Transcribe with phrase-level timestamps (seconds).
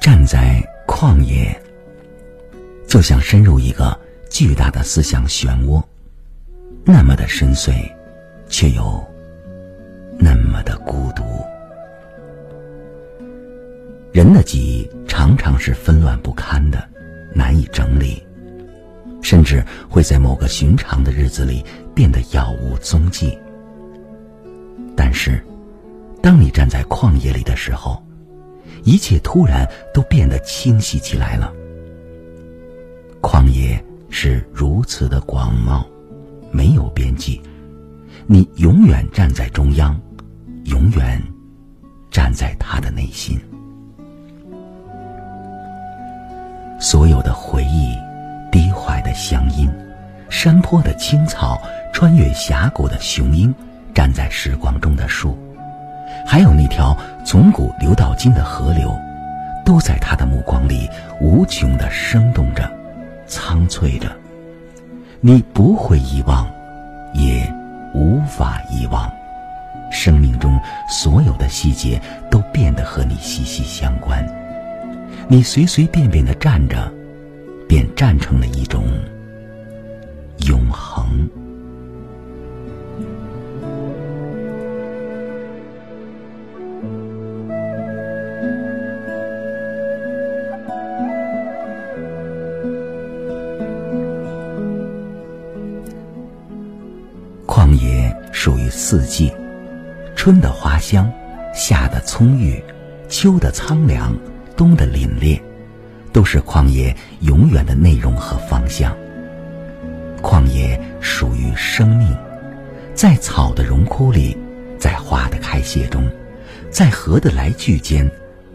[0.00, 1.54] 站在旷野
[2.86, 3.98] 就像深入一个
[4.30, 5.82] 巨大的思想漩涡
[6.84, 7.90] 那么的深邃
[8.48, 9.04] 却又
[10.18, 11.24] 那么的孤独。
[14.12, 16.88] 人的记忆常常是纷乱不堪的
[17.34, 18.25] 难以整理。
[19.26, 23.36] 甚至会在某个寻常的日子里变得杳无踪迹。
[24.96, 25.44] 但是，
[26.22, 28.00] 当你站在旷野里的时候，
[28.84, 31.52] 一切突然都变得清晰起来了。
[33.20, 35.84] 旷野是如此的广袤，
[36.52, 37.42] 没有边际，
[38.28, 40.00] 你永远站在中央，
[40.66, 41.20] 永远
[42.12, 43.36] 站在他的内心。
[46.78, 47.92] 所有的回忆，
[49.16, 49.72] 乡音，
[50.28, 51.58] 山坡的青草，
[51.90, 53.52] 穿越峡谷的雄鹰，
[53.94, 55.36] 站在时光中的树。
[56.26, 58.94] 还有那条从古流到今的河流，
[59.64, 60.86] 都在他的目光里
[61.18, 62.70] 无穷的生动着，
[63.26, 64.14] 苍翠着。
[65.20, 66.46] 你不会遗忘，
[67.14, 67.50] 也
[67.94, 69.10] 无法遗忘。
[69.90, 71.98] 生命中所有的细节
[72.30, 74.24] 都变得和你息息相关。
[75.26, 76.92] 你随随便便的站着，
[77.68, 78.84] 便站成了一种
[80.46, 81.28] 永恒。
[97.46, 99.32] 旷野属于四季，
[100.14, 101.10] 春的花香，
[101.54, 102.62] 夏的葱郁，
[103.08, 104.14] 秋的苍凉，
[104.56, 105.40] 冬的凛冽，
[106.16, 108.96] 都是旷野永远的内容和方向。
[110.22, 112.16] 旷野属于生命，
[112.94, 114.34] 在草的荣枯里，
[114.78, 116.10] 在花的开谢中，
[116.70, 118.10] 在河的来去间，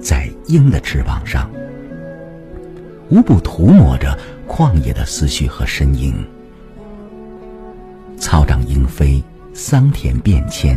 [0.00, 1.48] 在鹰的翅膀上，
[3.08, 6.26] 无不涂抹着旷野的思绪和身影。
[8.18, 9.22] 草长莺飞，
[9.52, 10.76] 桑田变迁，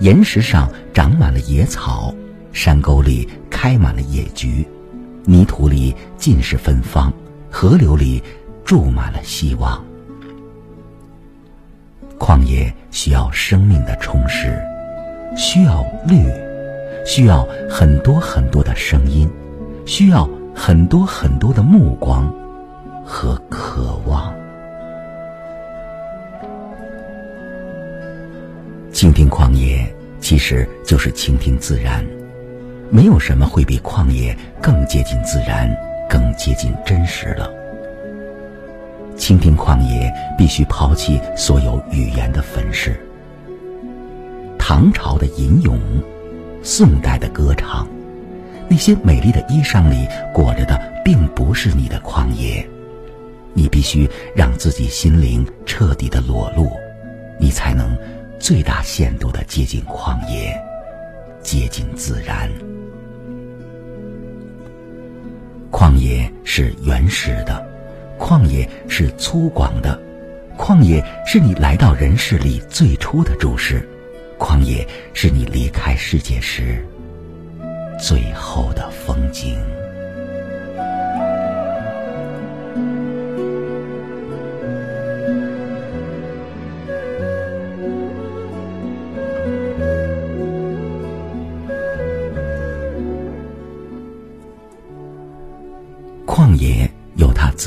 [0.00, 2.14] 岩石上长满了野草，
[2.52, 4.62] 山沟里开满了野菊，
[5.26, 7.12] 泥土里尽是芬芳，
[7.50, 8.22] 河流里
[8.64, 9.84] 注满了希望。
[12.16, 14.56] 旷野需要生命的充实，
[15.36, 16.32] 需要绿，
[17.04, 19.28] 需要很多很多的声音，
[19.84, 22.32] 需要很多很多的目光
[23.04, 24.32] 和渴望。
[28.92, 32.06] 倾听旷野，其实就是倾听自然。
[32.90, 35.68] 没有什么会比旷野更接近自然、
[36.08, 37.50] 更接近真实了。
[39.16, 42.98] 倾听旷野，必须抛弃所有语言的粉饰。
[44.58, 45.78] 唐朝的吟咏，
[46.62, 47.86] 宋代的歌唱，
[48.68, 52.66] 那些美丽的衣裳里裹着的，并不是你的旷野。
[53.54, 56.70] 你必须让自己心灵彻底的裸露，
[57.38, 57.96] 你才能。
[58.38, 60.54] 最大限度的接近旷野，
[61.42, 62.50] 接近自然。
[65.78, 67.62] 旷野是原始的，
[68.18, 70.00] 旷野是粗犷的，
[70.56, 73.86] 旷野是你来到人世里最初的注视，
[74.38, 76.82] 旷野是你离开世界时
[78.00, 79.58] 最后的风景。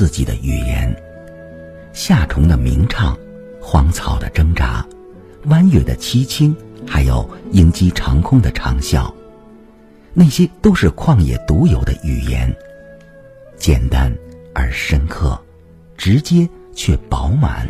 [0.00, 0.96] 自己的语言，
[1.92, 3.14] 夏虫的鸣唱，
[3.60, 4.82] 荒草的挣扎，
[5.44, 6.56] 弯月的凄清，
[6.86, 9.12] 还有鹰击长空的长啸，
[10.14, 12.50] 那些都是旷野独有的语言，
[13.58, 14.10] 简单
[14.54, 15.38] 而深刻，
[15.98, 17.68] 直接却饱满。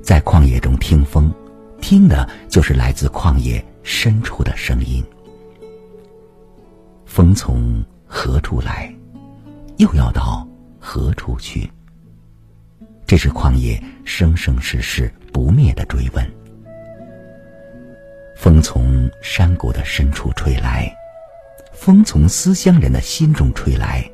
[0.00, 1.30] 在旷野中听风，
[1.82, 5.04] 听的就是来自旷野深处的声音。
[7.04, 7.84] 风从。
[8.06, 8.94] 何处来，
[9.78, 10.46] 又要到
[10.78, 11.70] 何处去？
[13.06, 16.26] 这是旷野生生世世不灭的追问。
[18.36, 20.92] 风从山谷的深处吹来，
[21.72, 24.08] 风从思乡人的心中吹来，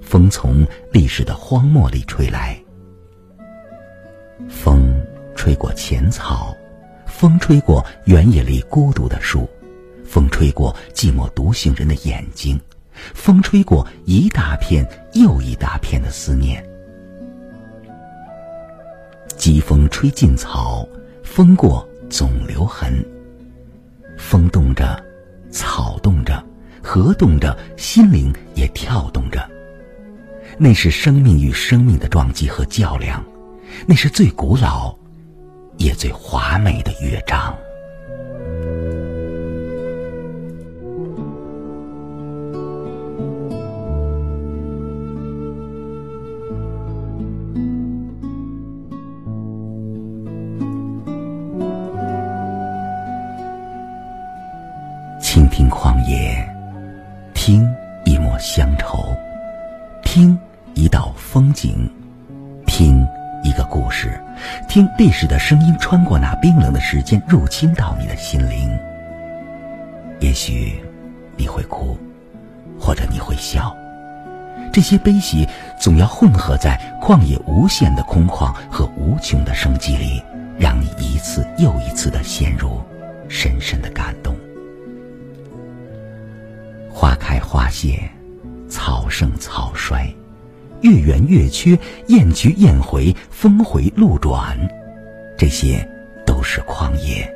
[0.00, 2.58] 风从历史的荒漠里吹来。
[4.48, 4.94] 风
[5.34, 6.56] 吹过浅草，
[7.06, 9.48] 风吹过原野里孤独的树，
[10.04, 12.60] 风吹过寂寞独行人的眼睛。
[13.14, 16.64] 风吹过一大片又一大片的思念，
[19.36, 20.86] 疾风吹尽草，
[21.22, 23.04] 风过总留痕。
[24.16, 25.00] 风动着，
[25.50, 26.44] 草动着，
[26.82, 29.48] 河动着，心灵也跳动着。
[30.58, 33.24] 那是生命与生命的撞击和较量，
[33.86, 34.92] 那是最古老，
[35.76, 37.56] 也最华美的乐章。
[56.08, 56.42] 也，
[57.34, 57.68] 听
[58.06, 59.14] 一抹乡愁，
[60.02, 60.38] 听
[60.72, 61.86] 一道风景，
[62.64, 63.06] 听
[63.44, 64.18] 一个故事，
[64.70, 68.74] 听历史的声音穿过那冰冷的时间，入侵到你的心灵。
[70.20, 70.82] 也许
[71.36, 71.94] 你会哭，
[72.80, 73.76] 或者你会笑，
[74.72, 75.46] 这些悲喜
[75.78, 80.22] 总要混合在旷野无限的空旷和无穷的生机里，
[80.58, 82.80] 让你一次又一次的陷入
[83.28, 84.34] 深深的感动。
[87.00, 88.10] 花开花谢，
[88.68, 90.12] 草盛草衰，
[90.80, 91.78] 月圆月缺，
[92.08, 94.58] 雁去雁回，峰回路转，
[95.38, 95.88] 这些
[96.26, 97.32] 都是旷野，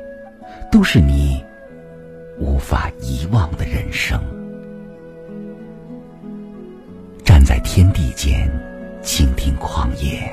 [0.69, 1.41] 都是你
[2.37, 4.21] 无法遗忘的人生。
[7.23, 8.51] 站在天地间，
[9.01, 10.29] 倾听旷野，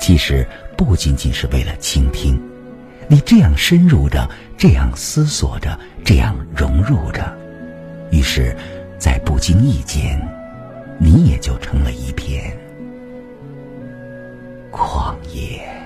[0.00, 0.44] 其实
[0.76, 2.36] 不仅仅是为了倾听，
[3.06, 4.28] 你这样深入着，
[4.58, 7.43] 这样思索着，这样融入着。
[8.14, 8.56] 于是，
[8.96, 10.20] 在不经意间，
[11.00, 12.56] 你也就成了一片
[14.70, 15.83] 旷野。